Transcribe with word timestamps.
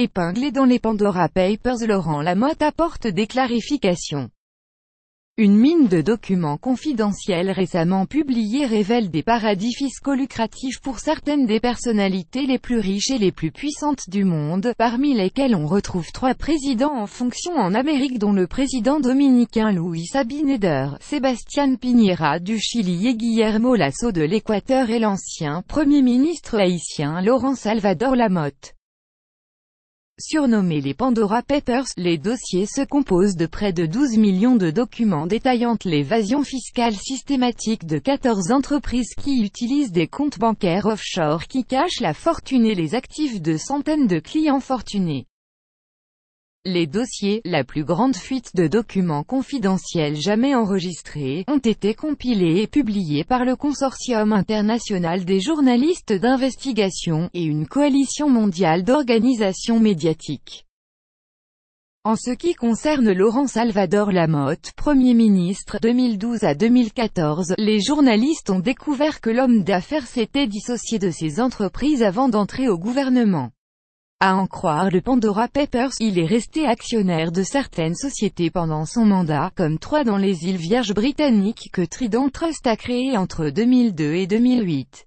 Épinglé 0.00 0.52
dans 0.52 0.64
les 0.64 0.78
Pandora 0.78 1.28
Papers 1.28 1.84
Laurent 1.88 2.22
Lamotte 2.22 2.62
apporte 2.62 3.08
des 3.08 3.26
clarifications. 3.26 4.30
Une 5.36 5.56
mine 5.56 5.88
de 5.88 6.02
documents 6.02 6.56
confidentiels 6.56 7.50
récemment 7.50 8.06
publiés 8.06 8.64
révèle 8.64 9.10
des 9.10 9.24
paradis 9.24 9.74
fiscaux 9.74 10.14
lucratifs 10.14 10.78
pour 10.80 11.00
certaines 11.00 11.46
des 11.46 11.58
personnalités 11.58 12.46
les 12.46 12.60
plus 12.60 12.78
riches 12.78 13.10
et 13.10 13.18
les 13.18 13.32
plus 13.32 13.50
puissantes 13.50 14.08
du 14.08 14.22
monde, 14.22 14.72
parmi 14.78 15.14
lesquelles 15.14 15.56
on 15.56 15.66
retrouve 15.66 16.12
trois 16.12 16.34
présidents 16.34 16.94
en 16.96 17.08
fonction 17.08 17.54
en 17.54 17.74
Amérique 17.74 18.20
dont 18.20 18.32
le 18.32 18.46
président 18.46 19.00
dominicain 19.00 19.72
Luis 19.72 20.10
Abinader, 20.14 20.90
Sébastien 21.00 21.74
Piñera 21.74 22.38
du 22.38 22.60
Chili 22.60 23.08
et 23.08 23.16
Guillermo 23.16 23.74
Lasso 23.74 24.12
de 24.12 24.22
l'Équateur 24.22 24.90
et 24.90 25.00
l'ancien 25.00 25.62
premier 25.66 26.02
ministre 26.02 26.56
haïtien 26.56 27.20
Laurent 27.20 27.56
Salvador 27.56 28.14
Lamotte. 28.14 28.77
Surnommés 30.20 30.80
les 30.80 30.94
Pandora 30.94 31.42
Papers, 31.42 31.84
les 31.96 32.18
dossiers 32.18 32.66
se 32.66 32.84
composent 32.84 33.36
de 33.36 33.46
près 33.46 33.72
de 33.72 33.86
12 33.86 34.16
millions 34.18 34.56
de 34.56 34.72
documents 34.72 35.28
détaillant 35.28 35.76
l'évasion 35.84 36.42
fiscale 36.42 36.96
systématique 36.96 37.86
de 37.86 37.98
14 37.98 38.50
entreprises 38.50 39.14
qui 39.14 39.44
utilisent 39.44 39.92
des 39.92 40.08
comptes 40.08 40.40
bancaires 40.40 40.86
offshore 40.86 41.44
qui 41.44 41.64
cachent 41.64 42.00
la 42.00 42.14
fortune 42.14 42.66
et 42.66 42.74
les 42.74 42.96
actifs 42.96 43.40
de 43.40 43.56
centaines 43.56 44.08
de 44.08 44.18
clients 44.18 44.58
fortunés. 44.58 45.27
Les 46.70 46.86
dossiers, 46.86 47.40
la 47.46 47.64
plus 47.64 47.82
grande 47.82 48.14
fuite 48.14 48.54
de 48.54 48.66
documents 48.66 49.22
confidentiels 49.22 50.16
jamais 50.16 50.54
enregistrés, 50.54 51.46
ont 51.48 51.56
été 51.56 51.94
compilés 51.94 52.60
et 52.60 52.66
publiés 52.66 53.24
par 53.24 53.46
le 53.46 53.56
Consortium 53.56 54.34
international 54.34 55.24
des 55.24 55.40
journalistes 55.40 56.12
d'investigation, 56.12 57.30
et 57.32 57.42
une 57.42 57.66
coalition 57.66 58.28
mondiale 58.28 58.84
d'organisations 58.84 59.80
médiatiques. 59.80 60.66
En 62.04 62.16
ce 62.16 62.32
qui 62.32 62.52
concerne 62.52 63.12
Laurent 63.12 63.46
Salvador 63.46 64.12
Lamotte, 64.12 64.72
Premier 64.76 65.14
ministre 65.14 65.78
2012 65.80 66.44
à 66.44 66.54
2014, 66.54 67.54
les 67.56 67.80
journalistes 67.80 68.50
ont 68.50 68.60
découvert 68.60 69.22
que 69.22 69.30
l'homme 69.30 69.64
d'affaires 69.64 70.06
s'était 70.06 70.46
dissocié 70.46 70.98
de 70.98 71.10
ses 71.10 71.40
entreprises 71.40 72.02
avant 72.02 72.28
d'entrer 72.28 72.68
au 72.68 72.76
gouvernement. 72.76 73.52
À 74.20 74.34
en 74.34 74.48
croire 74.48 74.90
le 74.90 75.00
Pandora 75.00 75.46
Papers, 75.46 75.92
il 76.00 76.18
est 76.18 76.26
resté 76.26 76.66
actionnaire 76.66 77.30
de 77.30 77.44
certaines 77.44 77.94
sociétés 77.94 78.50
pendant 78.50 78.84
son 78.84 79.04
mandat, 79.04 79.52
comme 79.54 79.78
trois 79.78 80.02
dans 80.02 80.16
les 80.16 80.44
îles 80.44 80.56
Vierges 80.56 80.92
britanniques 80.92 81.70
que 81.72 81.82
Trident 81.82 82.28
Trust 82.28 82.66
a 82.66 82.76
créé 82.76 83.16
entre 83.16 83.48
2002 83.50 84.14
et 84.14 84.26
2008. 84.26 85.06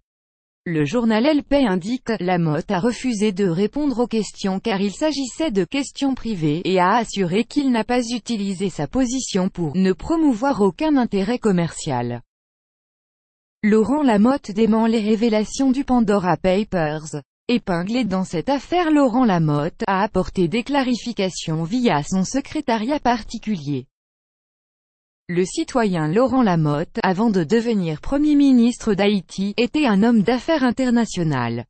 Le 0.65 0.85
journal 0.85 1.25
LP 1.25 1.55
indique, 1.55 2.07
Lamotte 2.21 2.71
a 2.71 2.79
refusé 2.79 3.33
de 3.33 3.49
répondre 3.49 3.99
aux 3.99 4.07
questions 4.07 4.61
car 4.61 4.79
il 4.79 4.93
s'agissait 4.93 5.51
de 5.51 5.65
questions 5.65 6.15
privées, 6.15 6.61
et 6.63 6.79
a 6.79 6.95
assuré 6.95 7.43
qu'il 7.43 7.69
n'a 7.71 7.83
pas 7.83 8.07
utilisé 8.07 8.69
sa 8.69 8.87
position 8.87 9.49
pour 9.49 9.75
ne 9.75 9.91
promouvoir 9.91 10.61
aucun 10.61 10.95
intérêt 10.95 11.37
commercial. 11.37 12.21
Laurent 13.61 14.03
Lamotte 14.03 14.51
dément 14.51 14.85
les 14.85 15.01
révélations 15.01 15.73
du 15.73 15.83
Pandora 15.83 16.37
Papers. 16.37 17.21
Épinglé 17.51 18.05
dans 18.05 18.23
cette 18.23 18.47
affaire 18.47 18.91
Laurent 18.91 19.25
Lamotte 19.25 19.83
a 19.85 20.03
apporté 20.03 20.47
des 20.47 20.63
clarifications 20.63 21.65
via 21.65 22.01
son 22.01 22.23
secrétariat 22.23 23.01
particulier. 23.01 23.87
Le 25.27 25.43
citoyen 25.43 26.07
Laurent 26.07 26.43
Lamotte, 26.43 26.97
avant 27.03 27.29
de 27.29 27.43
devenir 27.43 27.99
Premier 27.99 28.35
ministre 28.35 28.93
d'Haïti, 28.93 29.53
était 29.57 29.85
un 29.85 30.01
homme 30.01 30.21
d'affaires 30.21 30.63
international. 30.63 31.65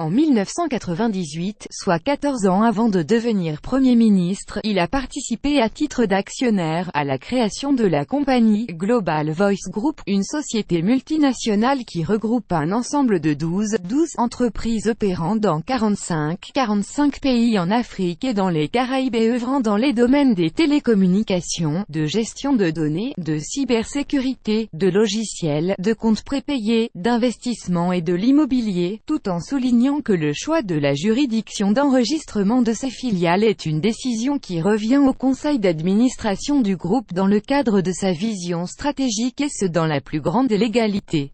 En 0.00 0.10
1998, 0.10 1.66
soit 1.72 1.98
14 1.98 2.46
ans 2.46 2.62
avant 2.62 2.88
de 2.88 3.02
devenir 3.02 3.60
Premier 3.60 3.96
ministre, 3.96 4.60
il 4.62 4.78
a 4.78 4.86
participé 4.86 5.60
à 5.60 5.68
titre 5.68 6.04
d'actionnaire, 6.04 6.88
à 6.94 7.02
la 7.02 7.18
création 7.18 7.72
de 7.72 7.84
la 7.84 8.04
compagnie 8.04 8.66
Global 8.66 9.32
Voice 9.32 9.68
Group, 9.72 10.00
une 10.06 10.22
société 10.22 10.82
multinationale 10.82 11.84
qui 11.84 12.04
regroupe 12.04 12.52
un 12.52 12.70
ensemble 12.70 13.18
de 13.18 13.34
12, 13.34 13.78
12 13.82 14.10
entreprises 14.18 14.86
opérant 14.86 15.34
dans 15.34 15.60
45, 15.62 16.52
45 16.54 17.18
pays 17.18 17.58
en 17.58 17.68
Afrique 17.72 18.22
et 18.22 18.34
dans 18.34 18.50
les 18.50 18.68
Caraïbes 18.68 19.16
et 19.16 19.28
œuvrant 19.28 19.58
dans 19.58 19.76
les 19.76 19.94
domaines 19.94 20.34
des 20.34 20.52
télécommunications, 20.52 21.84
de 21.88 22.06
gestion 22.06 22.52
de 22.52 22.70
données, 22.70 23.14
de 23.18 23.38
cybersécurité, 23.40 24.68
de 24.74 24.86
logiciels, 24.86 25.74
de 25.80 25.92
comptes 25.92 26.22
prépayés, 26.22 26.92
d'investissement 26.94 27.92
et 27.92 28.00
de 28.00 28.14
l'immobilier, 28.14 29.00
tout 29.04 29.28
en 29.28 29.40
soulignant 29.40 29.87
que 30.02 30.12
le 30.12 30.32
choix 30.34 30.62
de 30.62 30.74
la 30.74 30.94
juridiction 30.94 31.72
d'enregistrement 31.72 32.62
de 32.62 32.72
ses 32.72 32.90
filiales 32.90 33.42
est 33.42 33.66
une 33.66 33.80
décision 33.80 34.38
qui 34.38 34.60
revient 34.60 34.98
au 34.98 35.12
conseil 35.12 35.58
d'administration 35.58 36.60
du 36.60 36.76
groupe 36.76 37.12
dans 37.12 37.26
le 37.26 37.40
cadre 37.40 37.80
de 37.80 37.90
sa 37.90 38.12
vision 38.12 38.66
stratégique 38.66 39.40
et 39.40 39.48
ce 39.48 39.64
dans 39.64 39.86
la 39.86 40.00
plus 40.00 40.20
grande 40.20 40.50
légalité. 40.50 41.32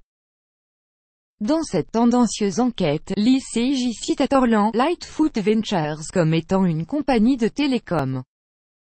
Dans 1.41 1.63
cette 1.63 1.91
tendancieuse 1.91 2.61
enquête, 2.61 3.13
l'ICJ 3.17 3.93
cite 3.93 4.21
à 4.21 4.29
Torland 4.29 4.71
Lightfoot 4.73 5.37
Ventures 5.39 6.01
comme 6.13 6.33
étant 6.33 6.65
une 6.65 6.87
compagnie 6.87 7.37
de 7.37 7.49
télécom. 7.49 8.23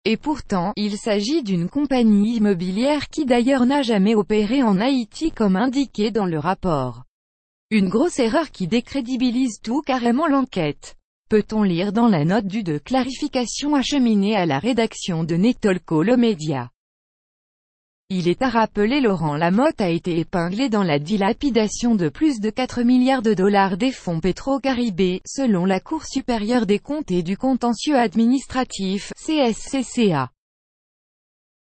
Et 0.04 0.16
pourtant, 0.16 0.72
il 0.76 0.96
s'agit 0.98 1.42
d'une 1.42 1.68
compagnie 1.68 2.36
immobilière 2.36 3.08
qui 3.08 3.24
d'ailleurs 3.24 3.66
n'a 3.66 3.82
jamais 3.82 4.14
opéré 4.14 4.62
en 4.62 4.80
Haïti 4.80 5.30
comme 5.30 5.56
indiqué 5.56 6.10
dans 6.10 6.26
le 6.26 6.38
rapport. 6.38 7.04
Une 7.72 7.88
grosse 7.88 8.18
erreur 8.18 8.50
qui 8.50 8.66
décrédibilise 8.66 9.60
tout 9.62 9.80
carrément 9.80 10.26
l'enquête. 10.26 10.96
Peut-on 11.28 11.62
lire 11.62 11.92
dans 11.92 12.08
la 12.08 12.24
note 12.24 12.48
du 12.48 12.64
de 12.64 12.78
clarification 12.78 13.76
acheminée 13.76 14.34
à 14.34 14.44
la 14.44 14.58
rédaction 14.58 15.22
de 15.22 15.36
Netolco 15.36 16.02
le 16.02 16.16
média? 16.16 16.70
Il 18.08 18.26
est 18.26 18.42
à 18.42 18.48
rappeler 18.48 19.00
Laurent 19.00 19.36
Lamotte 19.36 19.80
a 19.80 19.88
été 19.88 20.18
épinglé 20.18 20.68
dans 20.68 20.82
la 20.82 20.98
dilapidation 20.98 21.94
de 21.94 22.08
plus 22.08 22.40
de 22.40 22.50
4 22.50 22.82
milliards 22.82 23.22
de 23.22 23.34
dollars 23.34 23.76
des 23.76 23.92
fonds 23.92 24.18
pétro-caribés, 24.18 25.20
selon 25.24 25.64
la 25.64 25.78
Cour 25.78 26.04
supérieure 26.06 26.66
des 26.66 26.80
comptes 26.80 27.12
et 27.12 27.22
du 27.22 27.36
contentieux 27.36 27.96
administratif, 27.96 29.12
CSCCA. 29.14 30.32